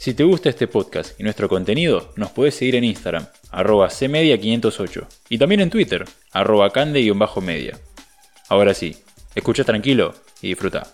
[0.00, 5.06] Si te gusta este podcast y nuestro contenido, nos puedes seguir en Instagram, arroba cmedia508,
[5.28, 7.78] y también en Twitter, arroba cande-media.
[8.48, 8.96] Ahora sí,
[9.34, 10.86] escucha tranquilo y disfruta.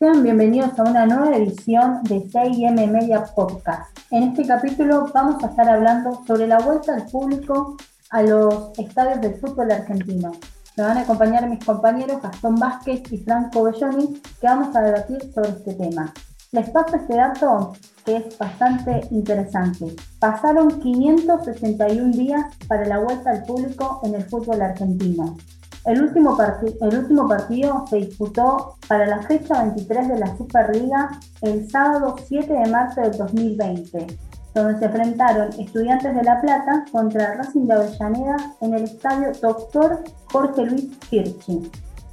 [0.00, 3.96] Sean bienvenidos a una nueva edición de CIM Media Podcast.
[4.10, 7.76] En este capítulo vamos a estar hablando sobre la vuelta al público
[8.10, 10.32] a los estadios del fútbol argentino.
[10.76, 15.20] Me van a acompañar mis compañeros Gastón Vázquez y Franco Belloni, que vamos a debatir
[15.32, 16.12] sobre este tema.
[16.54, 17.72] Les paso este dato
[18.04, 19.96] que es bastante interesante.
[20.20, 25.36] Pasaron 561 días para la vuelta al público en el fútbol argentino.
[25.84, 32.52] El último, partido se disputó para la fecha 23 de la Superliga el sábado 7
[32.52, 34.06] de marzo del 2020
[34.54, 40.04] donde se enfrentaron Estudiantes de La Plata contra Racing de Avellaneda en el estadio Dr.
[40.30, 41.68] Jorge Luis Kirchner.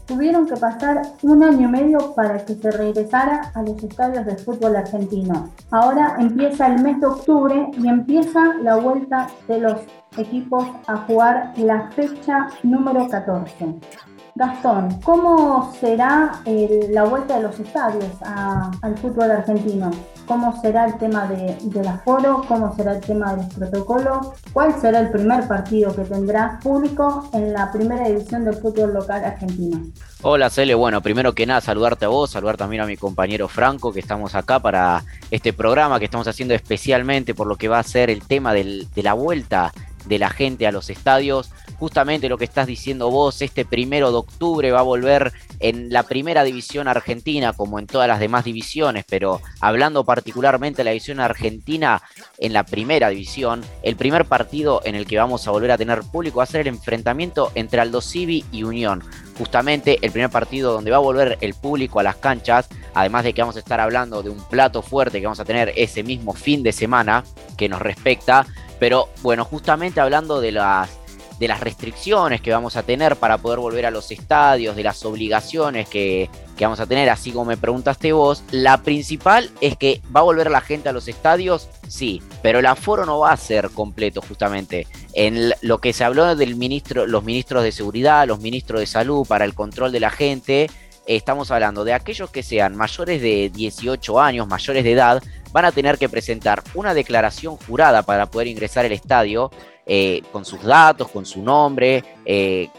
[0.05, 4.36] Tuvieron que pasar un año y medio para que se regresara a los estadios de
[4.36, 5.50] fútbol argentino.
[5.72, 9.80] Ahora empieza el mes de octubre y empieza la vuelta de los
[10.18, 13.76] equipos a jugar la fecha número 14.
[14.35, 19.91] Gastón, ¿cómo será la vuelta de los estadios al fútbol argentino?
[20.26, 22.46] ¿Cómo será el tema de, del aforo?
[22.48, 24.27] ¿Cómo será el tema de los protocolos?
[24.54, 29.23] ¿Cuál será el primer partido que tendrá público en la primera división del fútbol local
[29.26, 29.82] argentino?
[30.21, 33.91] Hola Cele, bueno, primero que nada saludarte a vos, saludar también a mi compañero Franco
[33.91, 37.84] que estamos acá para este programa que estamos haciendo especialmente por lo que va a
[37.84, 39.73] ser el tema de la vuelta
[40.05, 41.52] de la gente a los estadios.
[41.77, 46.04] Justamente lo que estás diciendo vos, este primero de octubre va a volver en la
[46.04, 51.20] primera división argentina, como en todas las demás divisiones, pero hablando particularmente de la división
[51.20, 52.02] argentina,
[52.38, 56.02] en la primera división, el primer partido en el que vamos a volver a tener
[56.02, 59.04] público va a ser el enfrentamiento entre Aldo Civi y Unión.
[59.38, 63.34] Justamente el primer partido donde va a volver el público a las canchas, además de
[63.34, 66.34] que vamos a estar hablando de un plato fuerte que vamos a tener ese mismo
[66.34, 67.24] fin de semana
[67.57, 68.46] que nos respecta
[68.81, 70.90] pero bueno, justamente hablando de las,
[71.38, 75.06] de las restricciones que vamos a tener para poder volver a los estadios, de las
[75.06, 80.22] obligaciones que, vamos a tener, así como me preguntaste vos, la principal es que va
[80.22, 83.69] a volver la gente a los estadios, sí, pero el aforo no va a ser
[83.69, 84.88] completo justamente.
[85.13, 89.27] En lo que se habló del ministro, los ministros de seguridad, los ministros de salud
[89.27, 90.72] para el control de la gente,
[91.06, 95.72] estamos hablando de aquellos que sean mayores de 18 años, mayores de edad, van a
[95.72, 99.51] tener que presentar una declaración jurada para poder ingresar al estadio
[99.85, 102.69] eh, con sus datos, con su nombre, eh,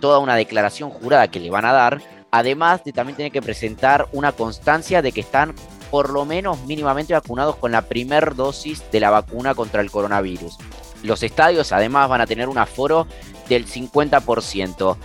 [0.00, 4.08] toda una declaración jurada que le van a dar, además de también tener que presentar
[4.12, 5.54] una constancia de que están
[5.90, 10.58] por lo menos mínimamente vacunados con la primera dosis de la vacuna contra el coronavirus.
[11.04, 13.06] Los estadios además van a tener un aforo
[13.48, 14.96] del 50%.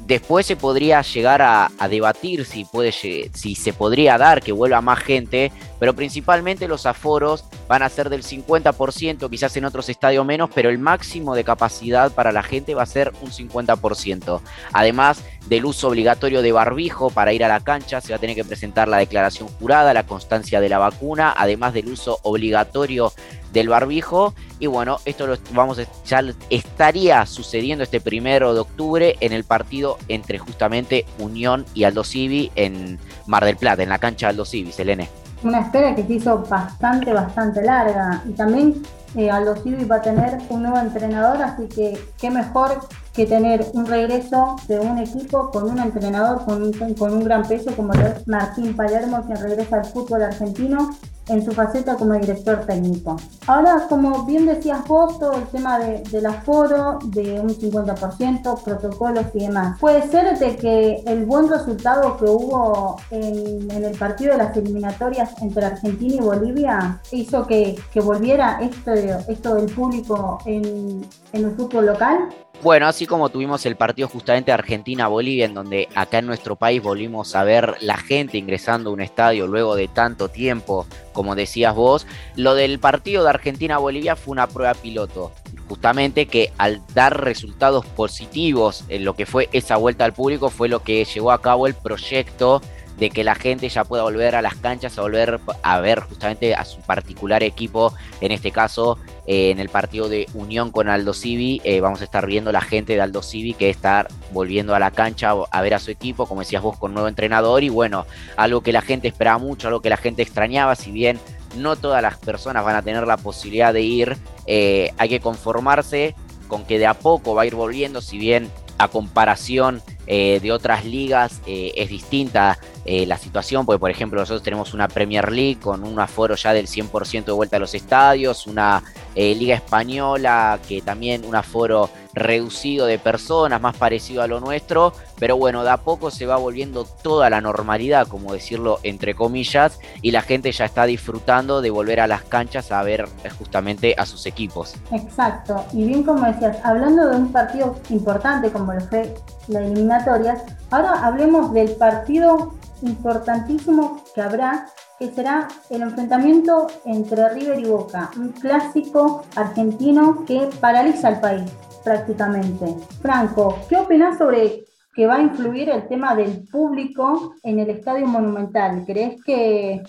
[0.00, 4.98] Después se podría llegar a, debatir si, puede, si se podría dar que vuelva más
[4.98, 5.50] gente,
[5.84, 10.70] pero principalmente los aforos van a ser del 50%, quizás en otros estadios menos, pero
[10.70, 14.40] el máximo de capacidad para la gente va a ser un 50%.
[14.72, 18.34] Además del uso obligatorio de barbijo para ir a la cancha, se va a tener
[18.34, 23.12] que presentar la declaración jurada, la constancia de la vacuna, además del uso obligatorio
[23.52, 24.34] del barbijo.
[24.58, 29.98] Y bueno, esto lo vamos ya estaría sucediendo este primero de octubre en el partido
[30.08, 34.46] entre justamente Unión y Aldo Civi en Mar del Plata, en la cancha de Aldo
[34.46, 35.23] Civi, Selene.
[35.44, 38.22] Una espera que se hizo bastante, bastante larga.
[38.26, 38.82] Y también
[39.14, 42.80] eh, Aldo Civi va a tener un nuevo entrenador, así que qué mejor
[43.12, 47.70] que tener un regreso de un equipo con un entrenador con con un gran peso
[47.76, 47.92] como
[48.26, 50.90] Martín Palermo, que regresa al fútbol argentino
[51.28, 53.16] en su faceta como director técnico.
[53.46, 59.26] Ahora, como bien decías vos, todo el tema de, del aforo, de un 50%, protocolos
[59.34, 59.78] y demás.
[59.80, 65.30] Puede ser de que el buen resultado que hubo en, el partido de las eliminatorias
[65.40, 71.86] entre Argentina y Bolivia hizo que, volviera esto, esto del público en, en el fútbol
[71.86, 72.28] local.
[72.62, 77.36] Bueno, así como tuvimos el partido justamente Argentina-Bolivia, en donde acá en nuestro país volvimos
[77.36, 82.06] a ver la gente ingresando a un estadio luego de tanto tiempo, como decías vos,
[82.36, 85.32] lo del partido de Argentina-Bolivia fue una prueba piloto.
[85.66, 90.68] Justamente que al dar resultados positivos en lo que fue esa vuelta al público fue
[90.68, 92.60] lo que llevó a cabo el proyecto
[92.98, 96.54] de que la gente ya pueda volver a las canchas, a volver a ver justamente
[96.54, 101.14] a su particular equipo, en este caso eh, en el partido de Unión con Aldo
[101.14, 104.78] Civi, eh, vamos a estar viendo la gente de Aldo Civi que está volviendo a
[104.78, 107.62] la cancha a ver a su equipo, como decías vos, con nuevo entrenador.
[107.62, 108.06] Y bueno,
[108.36, 111.18] algo que la gente esperaba mucho, algo que la gente extrañaba, si bien
[111.56, 114.16] no todas las personas van a tener la posibilidad de ir,
[114.46, 116.14] eh, hay que conformarse
[116.48, 120.52] con que de a poco va a ir volviendo, si bien a comparación eh, de
[120.52, 125.32] otras ligas eh, es distinta eh, la situación, porque por ejemplo nosotros tenemos una Premier
[125.32, 128.82] League con un aforo ya del 100% de vuelta a los estadios, una
[129.16, 135.36] Liga Española que también un aforo reducido de personas, más parecido a lo nuestro, pero
[135.36, 140.12] bueno, de a poco se va volviendo toda la normalidad, como decirlo entre comillas, y
[140.12, 143.08] la gente ya está disfrutando de volver a las canchas a ver
[143.38, 144.74] justamente a sus equipos.
[144.92, 149.14] Exacto, y bien como decías, hablando de un partido importante como lo fue
[149.48, 154.66] la eliminatoria, ahora hablemos del partido importantísimo que habrá,
[154.98, 161.50] que será el enfrentamiento entre River y Boca, un clásico argentino que paraliza al país
[161.84, 162.66] prácticamente.
[163.00, 164.64] Franco, ¿qué opinas sobre
[164.94, 168.84] que va a influir el tema del público en el Estadio Monumental?
[168.86, 169.82] ¿Crees que,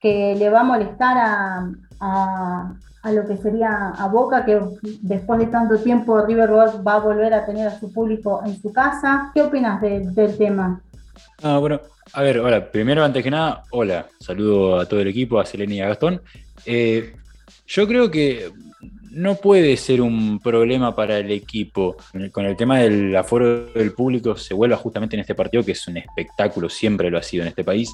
[0.00, 1.70] que le va a molestar a,
[3.02, 4.60] a, lo que sería a Boca, que
[5.00, 6.50] después de tanto tiempo River
[6.86, 9.30] va a volver a tener a su público en su casa?
[9.34, 10.80] ¿Qué opinas del tema?
[11.42, 11.80] Ah, bueno,
[12.12, 15.74] a ver, hola, primero, antes que nada, hola, saludo a todo el equipo, a Selena
[15.74, 16.20] y a Gastón.
[16.66, 17.16] Eh,
[17.66, 18.52] yo creo que
[19.12, 21.96] no puede ser un problema para el equipo.
[22.32, 25.86] Con el tema del aforo del público se vuelva justamente en este partido, que es
[25.86, 27.92] un espectáculo, siempre lo ha sido en este país.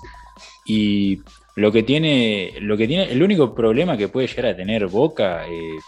[0.65, 1.21] Y
[1.57, 5.47] lo que tiene, lo que tiene, el único problema que puede llegar a tener Boca,
[5.49, 5.79] eh,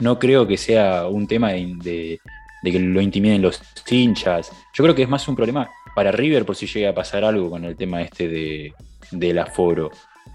[0.00, 2.18] no creo que sea un tema de,
[2.64, 4.50] que lo intimiden los hinchas.
[4.74, 7.50] Yo creo que es más un problema para River por si llega a pasar algo
[7.50, 8.74] con el tema este de,
[9.12, 9.90] del aforo.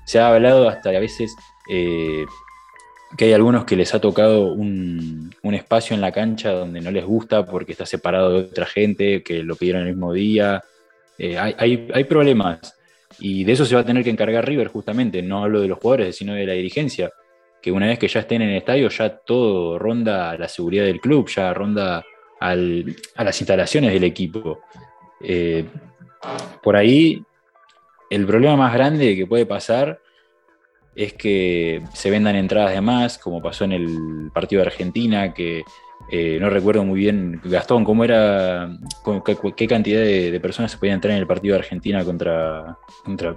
[0.06, 1.36] Se ha hablado hasta a veces
[1.70, 2.26] eh,
[3.18, 7.06] que hay algunos que les ha tocado un, espacio en la cancha donde no les
[7.06, 10.62] gusta porque está separado de otra gente, que lo pidieron el mismo día.
[11.18, 12.78] Eh, hay, problemas
[13.20, 15.22] y de eso se va a tener que encargar River justamente.
[15.22, 17.12] No hablo de los jugadores, sino de la dirigencia.
[17.62, 20.84] Que una vez que ya estén en el estadio, ya todo ronda a la seguridad
[20.84, 22.04] del club, ya ronda
[22.40, 24.60] a las instalaciones del equipo.
[25.22, 25.64] Eh,
[26.62, 27.24] por ahí,
[28.10, 30.00] el problema más grande que puede pasar
[30.96, 35.64] es que se vendan entradas de más, como pasó en el partido de Argentina, que
[36.10, 38.70] eh, no recuerdo muy bien, Gastón, ¿cómo era,
[39.56, 43.36] qué, cantidad de, personas se podían entrar en el partido de Argentina contra, contra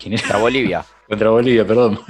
[0.00, 0.38] ¿quién era?
[0.38, 0.84] Bolivia.
[1.08, 2.00] Contra Bolivia, perdón.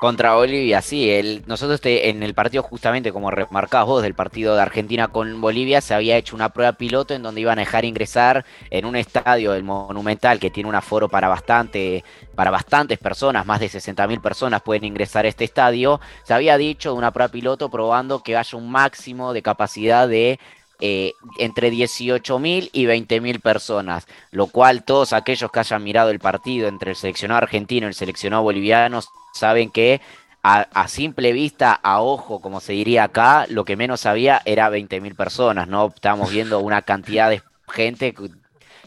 [0.00, 1.08] Contra Bolivia, sí.
[1.08, 5.80] El, nosotros en el partido, justamente como remarcabas vos, del partido de Argentina con Bolivia,
[5.80, 9.52] se había hecho una prueba piloto en donde iban a dejar ingresar en un estadio
[9.52, 12.02] del Monumental que tiene un aforo para, bastante,
[12.34, 16.00] para bastantes personas, más de 60.000 personas pueden ingresar a este estadio.
[16.24, 20.40] Se había dicho de una prueba piloto probando que haya un máximo de capacidad de
[20.80, 26.68] eh, entre 18.000 y 20.000 personas, lo cual todos aquellos que hayan mirado el partido
[26.68, 29.00] entre el seleccionado argentino y el seleccionado boliviano
[29.34, 30.00] saben que
[30.42, 35.14] a, simple vista, a ojo, como se diría acá, lo que menos había era 20.000
[35.14, 35.88] personas, ¿no?
[35.94, 38.14] Estamos viendo una cantidad de gente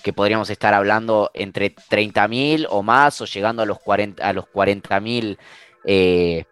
[0.01, 4.45] que, podríamos estar hablando entre 30.000 o más, o llegando a los 40.000 a los
[4.45, 5.37] 40.000
[5.85, 6.45] eh,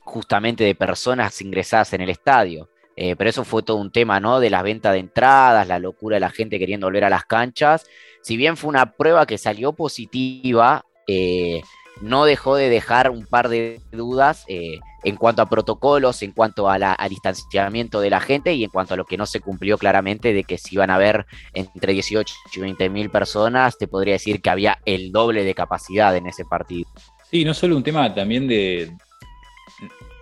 [0.00, 2.68] justamente de personas ingresadas en el estadio.
[2.96, 4.40] Eh, pero eso fue todo un tema, ¿no?
[4.40, 7.86] De las ventas de entradas, la locura de la gente queriendo volver a las canchas.
[8.22, 11.62] Si bien fue una prueba que salió positiva, eh,
[12.00, 16.68] no dejó de dejar un par de dudas eh, en cuanto a protocolos, en cuanto
[16.68, 20.32] al distanciamiento de la gente y en cuanto a lo que no se cumplió claramente
[20.32, 24.40] de que si iban a haber entre 18 y 20 mil personas, te podría decir
[24.40, 26.88] que había el doble de capacidad en ese partido.
[27.30, 28.92] Sí, no solo un tema también de,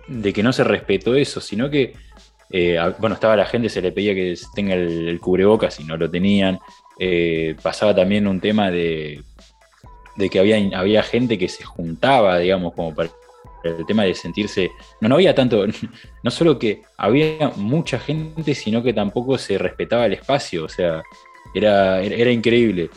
[0.07, 1.93] de que no se respetó eso, sino que
[2.55, 6.09] eh, bueno, estaba la gente, se le pedía que tenga el, cubrebocas y no lo
[6.09, 6.59] tenían.
[6.99, 9.23] Eh, pasaba también un tema de,
[10.31, 13.09] que había, había gente que se juntaba, digamos, como para
[13.63, 14.69] el tema de sentirse.
[15.01, 15.65] No, no había tanto.
[16.23, 20.65] No solo que había mucha gente, sino que tampoco se respetaba el espacio.
[20.65, 21.01] O sea,
[21.55, 22.91] era, era increíble.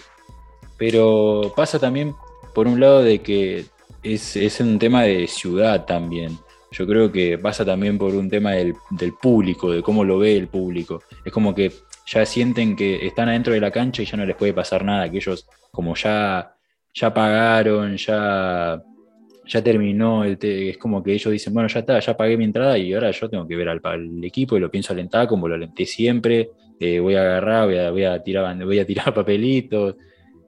[0.76, 2.14] Pero pasa también
[2.54, 3.64] por un lado de que
[4.02, 6.38] es, es un tema de ciudad también
[6.70, 8.74] yo creo que pasa también por un tema del,
[9.20, 11.02] público, de cómo lo ve el público.
[11.24, 11.72] Es como que
[12.06, 15.10] ya sienten que están adentro de la cancha y ya no les puede pasar nada,
[15.10, 16.54] que ellos como ya,
[16.94, 18.82] ya pagaron, ya,
[19.46, 22.76] ya terminó, el es como que ellos dicen, bueno, ya está, ya pagué mi entrada
[22.78, 25.86] y ahora yo tengo que ver al, equipo y lo pienso alentar como lo alenté
[25.86, 29.96] siempre, eh, voy a agarrar, voy a, tirar, voy a tirar papelitos,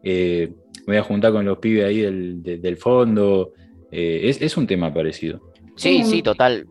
[0.03, 0.53] eh,
[0.87, 3.53] voy a juntar con los pibes ahí del, fondo,
[3.91, 5.49] eh, es, es un tema parecido.
[5.79, 6.67] Sí, sí, total.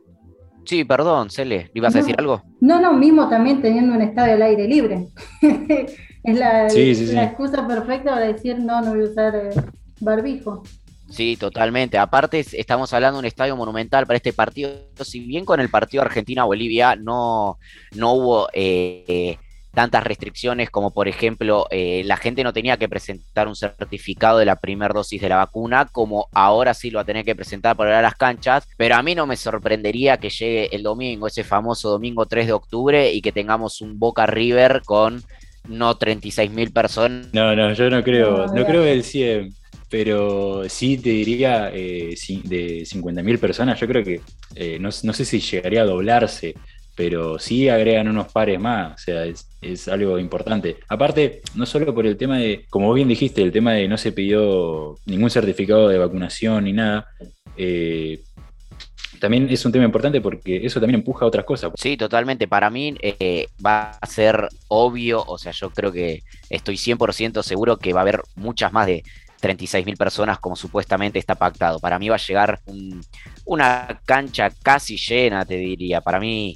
[0.65, 2.43] Sí, perdón, Cele, ¿ibas a decir algo?
[2.59, 5.07] No, no, mismo también teniendo un estadio al aire libre.
[6.23, 6.67] es la,
[7.23, 9.49] excusa perfecta para decir no, no voy a usar eh,
[10.01, 10.63] barbijo.
[11.09, 11.97] Sí, totalmente.
[11.97, 14.71] Aparte, estamos hablando de un estadio monumental para este partido.
[15.01, 17.57] Si bien con el partido Argentina-Bolivia no,
[17.95, 19.37] no hubo eh,
[19.77, 24.45] tantas restricciones como por ejemplo eh, la gente no tenía que presentar un certificado de
[24.45, 27.77] la primera dosis de la vacuna como ahora sí lo va a tener que presentar
[27.77, 31.27] para ir a las canchas, pero a mí no me sorprendería que llegue el domingo,
[31.27, 35.21] ese famoso domingo 3 de octubre y que tengamos un Boca River con
[35.67, 37.31] no 36 mil personas.
[37.31, 39.53] No, no, yo no creo, no, creo el 100
[39.89, 44.21] pero sí te diría eh, de 50.000 personas, yo creo que
[44.55, 46.55] eh, no, sé si llegaría a doblarse,
[46.97, 50.77] pero sí agregan unos pares más, o sea, es, algo importante.
[50.89, 54.11] Aparte, no solo por el tema de, como bien dijiste, el tema de no se
[54.11, 57.07] pidió ningún certificado de vacunación ni nada,
[57.55, 58.23] eh,
[59.19, 61.71] también es un tema importante porque eso también empuja a otras cosas.
[61.75, 62.47] Sí, totalmente.
[62.47, 62.95] Para mí
[63.63, 68.03] va a ser obvio, o sea, yo creo que estoy 100% seguro que va a
[68.03, 69.03] haber muchas más de
[69.39, 71.79] 36.000 personas como supuestamente está pactado.
[71.79, 72.59] Para mí va a llegar
[73.45, 76.01] una cancha casi llena, te diría.
[76.01, 76.55] Para mí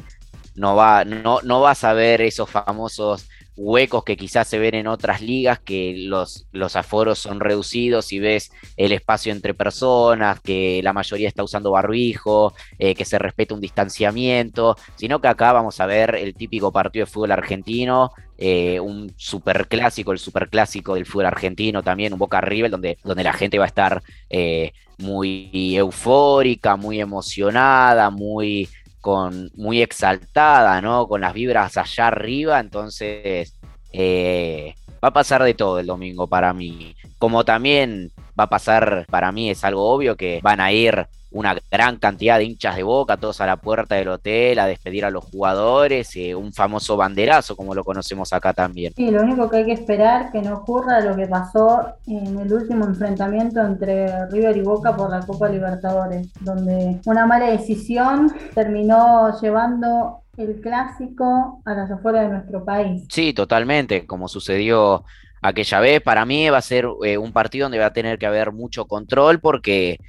[0.56, 4.88] no, va, no, no vas a ver esos famosos huecos que quizás se ven en
[4.88, 10.82] otras ligas, que los, los aforos son reducidos y ves el espacio entre personas, que
[10.84, 15.80] la mayoría está usando barbijo, eh, que se respeta un distanciamiento, sino que acá vamos
[15.80, 21.28] a ver el típico partido de fútbol argentino, eh, un superclásico, el superclásico del fútbol
[21.28, 26.76] argentino también, un Boca River, donde, donde la gente va a estar eh, muy eufórica,
[26.76, 28.70] muy emocionada, muy
[29.02, 31.08] con muy exaltada, ¿no?
[31.08, 33.58] Con las vibras allá arriba, entonces
[33.92, 36.96] eh, va a pasar de todo el domingo para mí.
[37.18, 41.56] Como también va a pasar, para mí es algo obvio que van a ir una
[41.72, 45.10] gran cantidad de hinchas de boca, todos a la puerta del hotel a despedir a
[45.10, 48.94] los jugadores, eh, un famoso banderazo como lo conocemos acá también.
[48.96, 52.52] Sí, lo único que hay que esperar que no ocurra lo que pasó en el
[52.52, 59.40] último enfrentamiento entre River y Boca por la Copa Libertadores, donde una mala decisión terminó
[59.40, 63.06] llevando el clásico a las afueras de nuestro país.
[63.10, 65.04] Sí, totalmente, como sucedió
[65.42, 66.02] aquella vez.
[66.02, 68.86] Para mí va a ser eh, un partido donde va a tener que haber mucho
[68.86, 70.00] control porque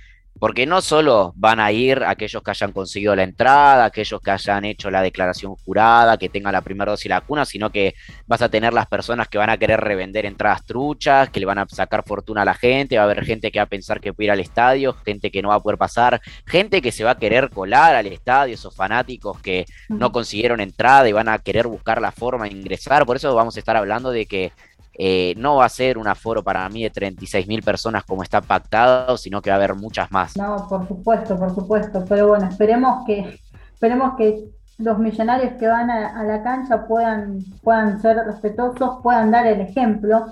[0.43, 4.65] porque no solo van a ir aquellos que hayan conseguido la entrada, aquellos que hayan
[4.65, 7.95] hecho la declaración jurada, que tengan la primera dosis de la vacuna, sino que
[8.27, 11.59] vas a tener las personas que van a querer revender entradas truchas, que le van
[11.59, 14.13] a sacar fortuna a la gente, va a haber gente que va a pensar que
[14.13, 17.13] puede ir al estadio, gente que no va a poder pasar, gente que se va
[17.13, 21.69] a querer colar al estadio, esos fanáticos que no consiguieron entrada y van a querer
[21.69, 23.07] buscar la forma de ingresar.
[23.07, 24.51] Por eso vamos a estar hablando de que
[24.95, 28.41] eh, no va a ser un aforo para mí de 36 mil personas como está
[28.41, 30.37] pactado, sino que va a haber muchas más.
[30.37, 33.41] No, por supuesto, por supuesto, pero bueno, esperemos que,
[33.73, 34.45] esperemos que
[34.79, 40.27] los millonarios que van a, la cancha puedan, puedan ser respetuosos, puedan dar el ejemplo,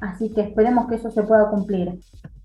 [0.00, 1.98] así que esperemos que eso se pueda cumplir.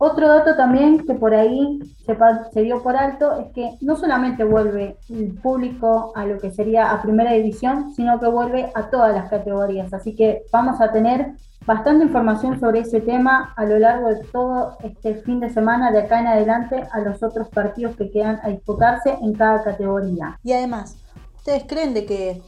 [0.05, 4.97] Otro dato también que por ahí se, dio por alto es que no solamente vuelve
[5.07, 9.29] el público a lo que sería a primera división, sino que vuelve a todas las
[9.29, 9.93] categorías.
[9.93, 14.75] Así que vamos a tener bastante información sobre ese tema a lo largo de todo
[14.83, 18.49] este fin de semana, de acá en adelante, a los otros partidos que quedan a
[18.49, 20.37] disputarse en cada categoría.
[20.43, 20.97] Y además,
[21.37, 22.41] ¿ustedes creen de que,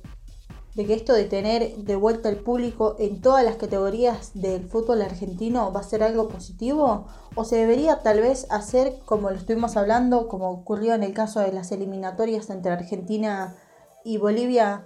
[0.76, 5.02] de que esto de tener de vuelta el público en todas las categorías del fútbol
[5.02, 7.08] argentino va a ser algo positivo?
[7.36, 11.40] ¿O se debería tal vez hacer como lo estuvimos hablando, como ocurrió en el caso
[11.40, 13.56] de las eliminatorias entre Argentina
[14.04, 14.86] y Bolivia?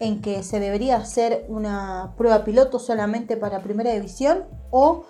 [0.00, 5.06] en que se debería hacer una prueba piloto solamente para primera división o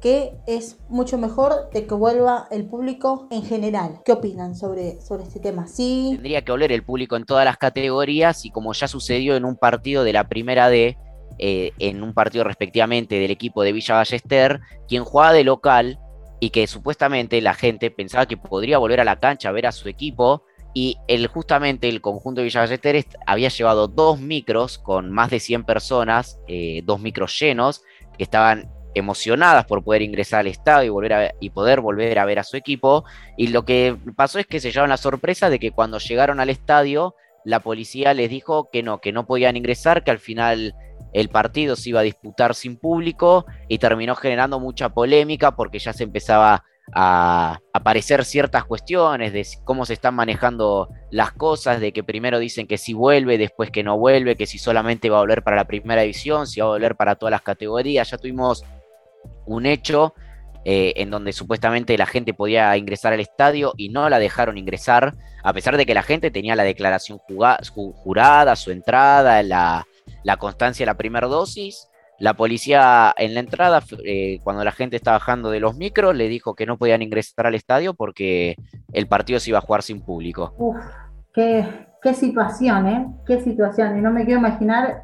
[0.00, 4.00] que es mucho mejor de que vuelva el público en general.
[4.04, 5.66] ¿Qué opinan sobre, sobre este tema?
[5.66, 6.10] Sí.
[6.14, 9.56] Tendría que volver el público en todas las categorías y como ya sucedió en un
[9.56, 10.96] partido de la primera D,
[11.38, 15.98] eh, en un partido respectivamente del equipo de Villa Ballester, quien jugaba de local
[16.40, 19.72] y que supuestamente la gente pensaba que podría volver a la cancha a ver a
[19.72, 25.10] su equipo y el, justamente el conjunto de Villa Ballester había llevado dos micros con
[25.10, 27.82] más de 100 personas, eh, dos micros llenos,
[28.16, 32.38] que estaban emocionadas por poder ingresar al estadio y, volver y poder volver a ver
[32.38, 33.04] a su equipo.
[33.36, 36.50] Y lo que pasó es que se llevaron la sorpresa de que cuando llegaron al
[36.50, 40.74] estadio, la policía les dijo que no, que no podían ingresar, que al final
[41.12, 45.92] el partido se iba a disputar sin público y terminó generando mucha polémica porque ya
[45.92, 52.02] se empezaba a aparecer ciertas cuestiones de cómo se están manejando las cosas, de que
[52.02, 55.42] primero dicen que si vuelve, después que no vuelve, que si solamente va a volver
[55.42, 58.10] para la primera división, si va a volver para todas las categorías.
[58.10, 58.64] Ya tuvimos
[59.50, 60.14] un hecho
[60.64, 65.14] eh, en donde supuestamente la gente podía ingresar al estadio y no la dejaron ingresar,
[65.42, 69.86] a pesar de que la gente tenía la declaración jurada, su entrada, la,
[70.22, 71.90] la constancia de la primera dosis
[72.20, 76.28] la policía en la entrada, eh, cuando la gente estaba bajando de los micros, le
[76.28, 78.56] dijo que no podían ingresar al estadio porque
[78.92, 80.54] el partido se iba a jugar sin público.
[80.58, 80.76] Uf,
[81.32, 81.66] qué,
[82.02, 83.06] qué situación, ¿eh?
[83.26, 83.98] Qué situación.
[83.98, 85.02] Y no me quiero imaginar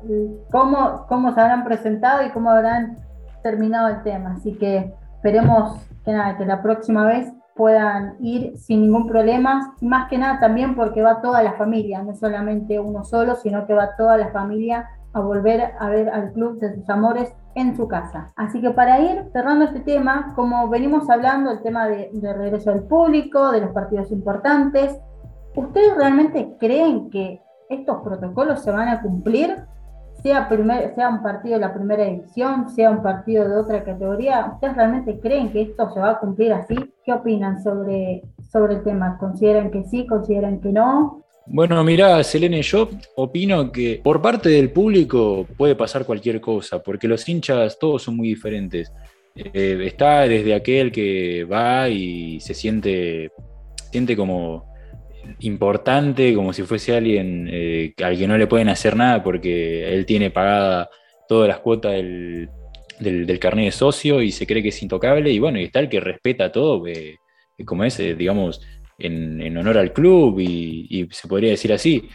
[0.53, 2.99] cómo, cómo se habrán presentado y cómo habrán
[3.47, 4.33] terminado el tema.
[4.33, 10.09] Así que esperemos que nada, que la próxima vez puedan ir sin ningún problema, más
[10.09, 13.97] que nada también porque va toda la familia, no solamente uno solo, sino que va
[13.97, 18.33] toda la familia a volver a ver al club de sus amores en su casa.
[18.37, 22.83] Así que para ir cerrando este tema, como venimos hablando, el tema de, regreso del
[22.83, 24.99] público, de los partidos importantes,
[25.55, 29.65] ¿ustedes realmente creen que estos protocolos se van a cumplir?
[30.23, 30.49] Sea,
[30.95, 35.21] sea un partido de la primera división, sea un partido de otra categoría, ¿ustedes realmente
[35.21, 36.75] creen que esto se va a cumplir así?
[37.05, 39.19] ¿Qué opinan sobre, sobre el tema?
[39.19, 40.07] ¿Consideran que sí?
[40.07, 41.23] ¿Consideran que no?
[41.49, 47.07] Bueno, mira, Selene, yo opino que por parte del público puede pasar cualquier cosa, porque
[47.07, 48.93] los hinchas todos son muy diferentes.
[49.37, 53.31] Eh, está desde aquel que va y se siente,
[53.93, 54.65] siente como
[55.40, 60.06] importante, como si fuese alguien eh, al que no le pueden hacer nada porque él
[60.06, 60.90] tiene pagada
[61.28, 62.49] todas las cuotas del,
[62.99, 65.30] del, carnet de socio y se cree que es intocable.
[65.30, 67.16] Y bueno, y está el que respeta todo, eh,
[67.64, 68.61] como es, digamos,
[68.99, 72.09] en, honor al club y, se podría decir así.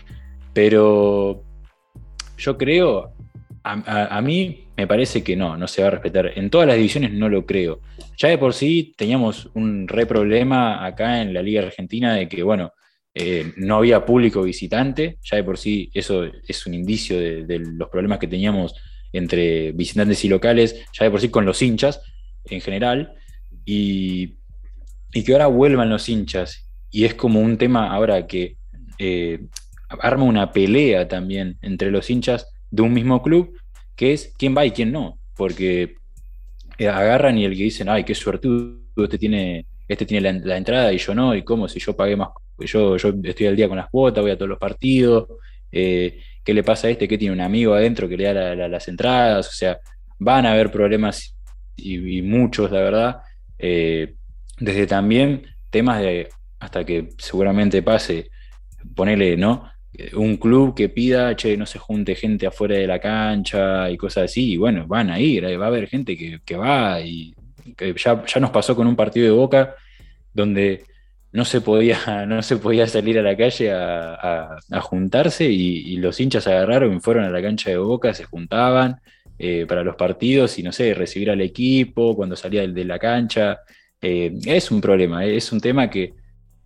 [0.53, 1.43] Pero
[2.37, 3.13] yo creo,
[3.63, 6.31] a, mí me parece que no, no se va a respetar.
[6.35, 7.79] En todas las divisiones no lo creo.
[8.17, 12.43] Ya de por sí teníamos un re problema acá en la Liga Argentina de que,
[12.43, 12.73] bueno,
[13.13, 15.17] eh, no había público visitante.
[15.23, 18.75] Ya de por sí eso es un indicio de, los problemas que teníamos
[19.13, 22.01] entre visitantes y locales, ya de por sí con los hinchas
[22.45, 23.13] en general.
[23.65, 24.37] Y,
[25.13, 28.57] y que ahora vuelvan los hinchas y es como un tema ahora que
[28.99, 29.47] eh,
[29.89, 33.57] arma una pelea también entre los hinchas de un mismo club,
[33.95, 35.95] que es quién va y quién no, porque
[36.77, 40.93] eh, agarran y el que dicen, ay, qué suertudo, este tiene, este tiene la, entrada
[40.93, 42.29] y yo no, y cómo si yo pagué más,
[42.60, 45.27] yo, yo estoy al día con las cuotas, voy a todos los partidos,
[45.71, 48.88] eh, ¿qué le pasa a este que tiene un amigo adentro que le da las
[48.88, 49.48] entradas?
[49.48, 49.79] O sea,
[50.19, 51.36] van a haber problemas
[51.75, 53.17] y, muchos, la verdad,
[53.57, 56.29] desde también temas de
[56.62, 58.29] hasta que seguramente pase,
[58.95, 59.69] ponele, ¿no?
[60.13, 64.25] Un club que pida, che, no se junte gente afuera de la cancha y cosas
[64.25, 67.33] así, y bueno, van a ir, va a haber gente que, va y
[67.75, 69.75] que ya, ya, nos pasó con un partido de Boca
[70.33, 70.85] donde
[71.31, 76.48] no se podía, no se podía salir a la calle a, juntarse y, los hinchas
[76.48, 79.00] agarraron y fueron a la cancha de Boca, se juntaban
[79.37, 83.59] eh, para los partidos y no sé, recibir al equipo cuando salía de la cancha.
[84.01, 86.13] Eh, es un problema, es un tema que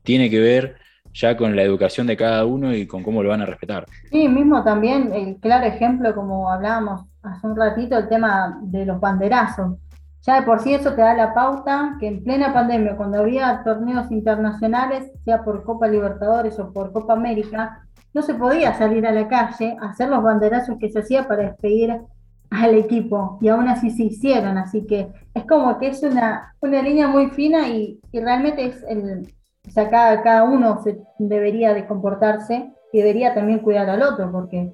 [0.04, 0.76] tiene que ver
[1.16, 3.86] ya con la educación de cada uno y con cómo lo van a respetar.
[4.12, 9.00] Sí, mismo también el claro ejemplo, como hablábamos hace un ratito, el tema de los
[9.00, 9.78] banderazos.
[10.26, 13.62] Ya de por sí eso te da la pauta que en plena pandemia, cuando había
[13.64, 19.12] torneos internacionales, sea por Copa Libertadores o por Copa América, no se podía salir a
[19.12, 22.02] la calle a hacer los banderazos que se hacía para despedir
[22.50, 23.38] al equipo.
[23.40, 27.30] Y aún así se hicieron, así que es como que es una, una línea muy
[27.30, 29.32] fina y, realmente es el,
[29.68, 34.74] o sea, cada, uno se debería de comportarse y debería también cuidar al otro, porque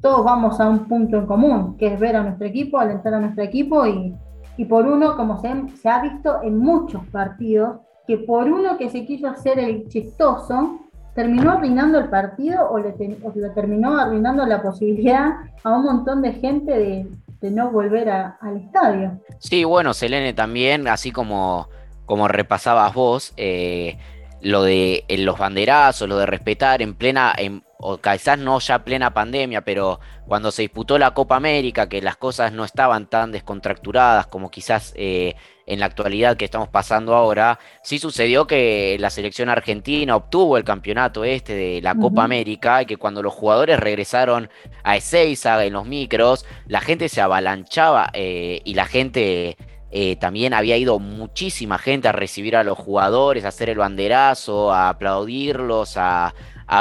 [0.00, 3.20] todos vamos a un punto en común, que es ver a nuestro equipo, alentar a
[3.20, 4.14] nuestro equipo y,
[4.64, 9.28] por uno, como se, ha visto en muchos partidos, que por uno que se quiso
[9.28, 10.78] hacer el chistoso,
[11.14, 12.92] terminó arruinando el partido o le,
[13.54, 17.06] terminó arruinando la posibilidad a un montón de gente de,
[17.50, 19.20] no volver al estadio.
[19.38, 21.68] Sí, bueno, Selene también, así como,
[22.06, 23.98] como repasabas vos, eh,
[24.40, 27.34] lo de los banderazos, lo de respetar en plena,
[27.86, 32.16] o quizás no ya plena pandemia, pero cuando se disputó la Copa América, que las
[32.16, 35.34] cosas no estaban tan descontracturadas como quizás eh,
[35.66, 40.64] en la actualidad que estamos pasando ahora, sí sucedió que la selección argentina obtuvo el
[40.64, 44.48] campeonato este de la Copa América y que cuando los jugadores regresaron
[44.82, 49.58] a Ezeiza en los micros, la gente se avalanchaba eh, y la gente
[49.90, 54.72] eh, también había ido muchísima gente a recibir a los jugadores, a hacer el banderazo,
[54.72, 56.34] a aplaudirlos, a,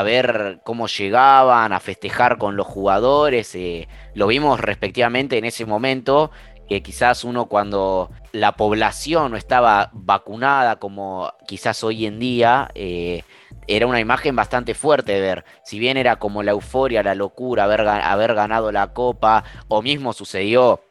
[0.04, 3.54] ver cómo llegaban, a festejar con los jugadores.
[3.56, 6.32] Eh, lo vimos respectivamente en ese momento,
[6.68, 13.24] que quizás uno cuando la población no estaba vacunada como quizás hoy en día, eh,
[13.68, 15.46] era una imagen bastante fuerte de ver.
[15.64, 20.14] Si bien era como la euforia, la locura, haber, haber ganado la copa, o mismo
[20.14, 20.82] sucedió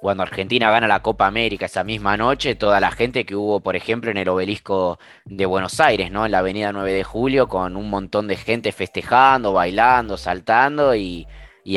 [0.00, 3.74] cuando Argentina gana la Copa América esa misma noche, toda la gente que hubo, por
[3.74, 6.24] ejemplo, en el obelisco de Buenos Aires, ¿no?
[6.24, 11.26] En la avenida 9 de Julio, con un montón de gente festejando, bailando, saltando, y,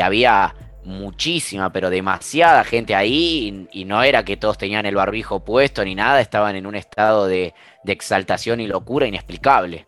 [0.02, 0.56] había
[0.86, 5.96] muchísima, pero demasiada gente ahí, y, no era que todos tenían el barbijo puesto ni
[5.96, 7.54] nada, estaban en un estado de,
[7.86, 9.86] exaltación y locura inexplicable.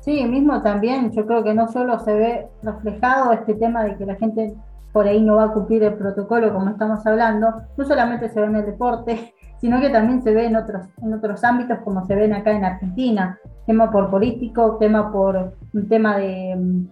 [0.00, 4.04] Sí, mismo también, yo creo que no solo se ve reflejado este tema de que
[4.04, 4.54] la gente
[4.96, 8.46] por ahí no va a cumplir el protocolo como estamos hablando, no solamente se ve
[8.46, 12.14] en el deporte, sino que también se ve en otros, en otros ámbitos como se
[12.14, 16.86] ven acá en Argentina, tema por político, tema por un tema de,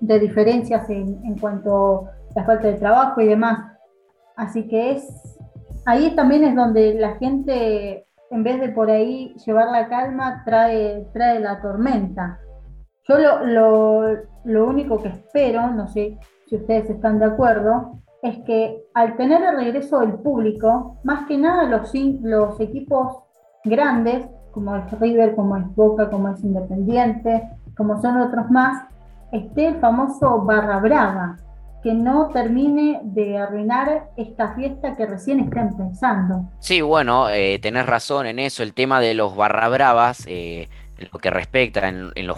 [0.00, 2.04] de diferencias en, en cuanto
[2.36, 3.78] a la falta de trabajo y demás.
[4.36, 5.38] Así que es
[5.86, 11.06] ahí también es donde la gente, en vez de por ahí llevar la calma, trae,
[11.14, 12.40] trae la tormenta.
[13.08, 16.18] Yo lo, lo, lo único que espero, no sé
[16.52, 21.38] si ustedes están de acuerdo, es que al tener el regreso del público, más que
[21.38, 23.22] nada los, los equipos
[23.64, 28.84] grandes, como es River, como es Boca, como es Independiente, como son otros más,
[29.32, 31.38] esté el famoso barra brava,
[31.82, 36.50] que no termine de arruinar esta fiesta que recién está empezando.
[36.58, 40.68] Sí, bueno, eh, tenés razón en eso, el tema de los barra bravas, eh,
[41.10, 42.36] lo que respecta en, los...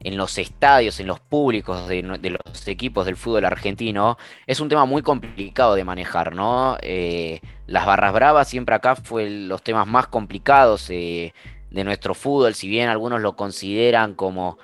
[0.00, 5.02] los estadios, en los públicos de, los equipos del fútbol argentino, es un tema muy
[5.02, 6.76] complicado de manejar, ¿no?
[6.82, 11.32] Eh, las barras bravas siempre acá fue los temas más complicados de
[11.70, 14.58] nuestro fútbol, si bien algunos lo consideran como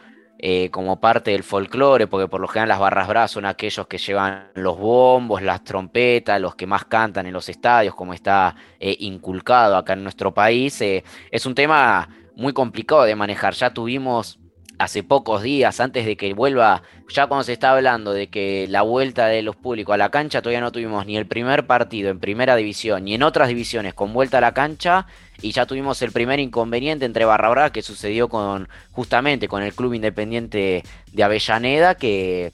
[0.46, 3.96] eh, como parte del folclore, porque por lo general las barras bravas son aquellos que
[3.96, 8.94] llevan los bombos, las trompetas, los que más cantan en los estadios, como está eh,
[9.00, 10.78] inculcado acá en nuestro país.
[10.82, 13.54] Eh, es un tema muy complicado de manejar.
[13.54, 14.38] Ya tuvimos
[14.78, 18.82] hace pocos días, antes de que vuelva, ya cuando se está hablando de que la
[18.82, 22.20] vuelta de los públicos a la cancha, todavía no tuvimos ni el primer partido en
[22.20, 25.06] primera división ni en otras divisiones con vuelta a la cancha,
[25.42, 29.74] y ya tuvimos el primer inconveniente entre Barra Brava que sucedió con justamente con el
[29.74, 30.82] Club Independiente
[31.12, 32.52] de Avellaneda, que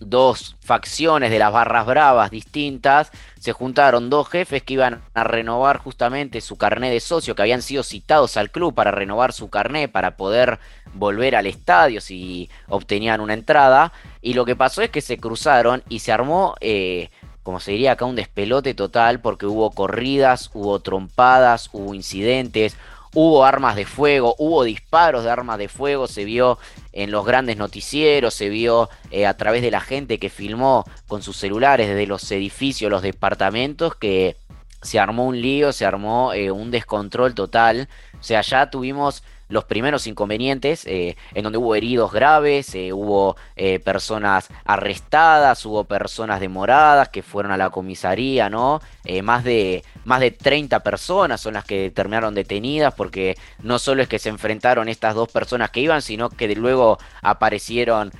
[0.00, 5.78] dos facciones de las barras bravas distintas, se juntaron dos jefes que iban a renovar
[5.78, 9.88] justamente su carné de socio, que habían sido citados al club para renovar su carné,
[9.88, 10.58] para poder
[10.94, 15.82] volver al estadio si obtenían una entrada, y lo que pasó es que se cruzaron
[15.88, 17.10] y se armó, eh,
[17.42, 22.76] como se diría acá, un despelote total, porque hubo corridas, hubo trompadas, hubo incidentes,
[23.14, 26.58] hubo armas de fuego, hubo disparos de armas de fuego, se vio
[26.98, 31.22] en los grandes noticieros, se vio eh, a través de la gente que filmó con
[31.22, 34.36] sus celulares desde los edificios, los departamentos, que
[34.82, 37.88] se armó un lío, se armó eh, un descontrol total.
[38.18, 43.36] O sea, ya tuvimos los primeros inconvenientes, eh, en donde hubo heridos graves, eh, hubo
[43.56, 48.80] eh, personas arrestadas, hubo personas demoradas que fueron a la comisaría, ¿no?
[49.22, 54.08] más, de, más de 30 personas son las que terminaron detenidas porque no solo es
[54.08, 58.12] que se enfrentaron estas dos personas que iban, sino que luego aparecieron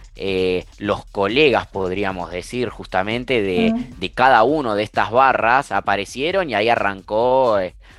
[0.78, 6.70] los colegas, podríamos decir, justamente de, de, cada uno de estas barras, aparecieron y ahí
[6.70, 7.58] arrancó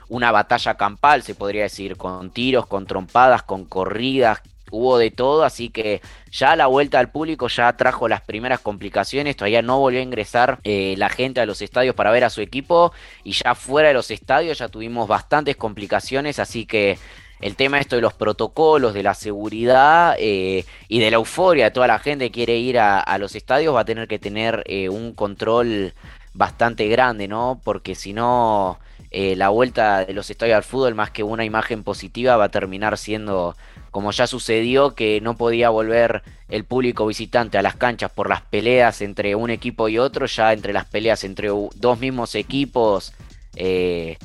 [0.10, 4.42] una batalla campal, se podría decir, con tiros, con trompadas, con corridas,
[4.72, 9.36] hubo de todo, así que ya la vuelta al público ya trajo las primeras complicaciones,
[9.36, 12.42] todavía no volvió a ingresar eh, la gente a los estadios para ver a su
[12.42, 12.92] equipo
[13.24, 16.98] y ya fuera de los estadios ya tuvimos bastantes complicaciones, así que
[17.40, 21.72] el tema esto de los protocolos, de la seguridad eh, y de la euforia de
[21.72, 24.90] toda la gente que quiere ir a, los estadios va a tener que tener eh,
[24.90, 25.94] un control
[26.34, 27.62] bastante grande, ¿no?
[27.64, 28.80] Porque si no
[29.12, 32.50] eh, la vuelta de los estadios al fútbol, más que una imagen positiva, va a
[32.50, 33.56] terminar siendo,
[33.92, 38.42] como ya sucedió, que no podía volver el público visitante a las canchas por las
[38.42, 43.14] peleas entre un equipo y otro, ya entre las peleas entre dos mismos equipos,
[43.56, 44.18] eh,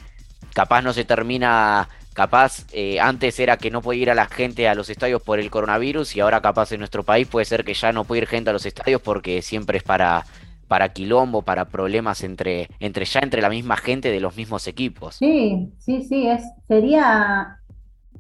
[0.52, 4.68] capaz no se termina capaz eh, antes era que no podía ir a la gente
[4.68, 7.74] a los estadios por el coronavirus y ahora capaz en nuestro país puede ser que
[7.74, 10.24] ya no puede ir gente a los estadios porque siempre es para
[10.68, 15.16] para quilombo, para problemas entre, entre ya entre la misma gente de los mismos equipos.
[15.16, 17.59] Sí, sí, sí, es, sería,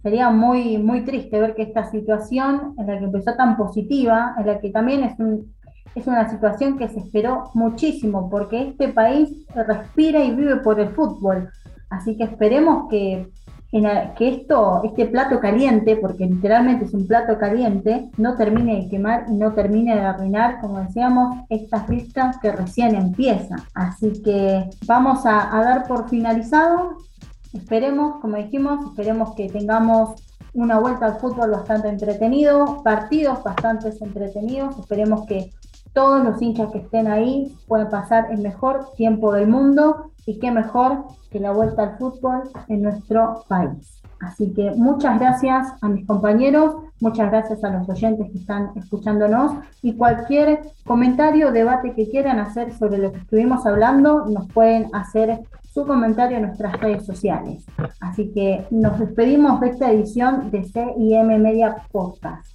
[0.02, 4.46] sería muy, muy triste ver que esta situación, en la que empezó tan positiva, en
[4.46, 5.54] la que también es, un,
[5.94, 10.90] es una situación que se esperó muchísimo, porque este país respira y vive por el
[10.90, 11.50] fútbol.
[11.90, 13.28] Así que esperemos que
[14.16, 19.24] que esto, este plato caliente, porque literalmente es un plato caliente, no termine de quemar
[19.28, 23.56] y no termine de arruinar, como decíamos, esta fiesta que recién empieza.
[23.74, 26.98] Así que vamos a, dar por finalizado.
[27.52, 34.78] Esperemos, como dijimos, esperemos que tengamos una vuelta al fútbol bastante entretenido, partidos bastante entretenidos.
[34.78, 35.50] Esperemos que
[35.92, 40.50] todos los hinchas que estén ahí puedan pasar el mejor tiempo del mundo y qué
[40.50, 44.00] mejor que la vuelta al fútbol en nuestro país.
[44.20, 49.52] Así que muchas gracias a mis compañeros, muchas gracias a los oyentes que están escuchándonos
[49.82, 54.88] y cualquier comentario o debate que quieran hacer sobre lo que estuvimos hablando, nos pueden
[54.94, 55.40] hacer
[55.74, 57.66] su comentario en nuestras redes sociales.
[58.00, 62.46] Así que nos despedimos de esta edición de CIM Media Podcast.